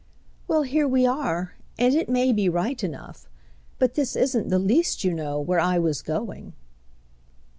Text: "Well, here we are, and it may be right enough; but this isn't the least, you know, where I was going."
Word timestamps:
"Well, 0.47 0.63
here 0.63 0.87
we 0.87 1.05
are, 1.05 1.53
and 1.77 1.93
it 1.93 2.09
may 2.09 2.33
be 2.33 2.49
right 2.49 2.83
enough; 2.83 3.29
but 3.77 3.93
this 3.93 4.15
isn't 4.15 4.49
the 4.49 4.57
least, 4.57 5.03
you 5.03 5.13
know, 5.13 5.39
where 5.39 5.59
I 5.59 5.77
was 5.77 6.01
going." 6.01 6.53